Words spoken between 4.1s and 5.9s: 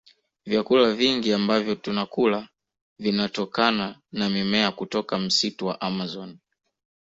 na mimea kutoka msitu wa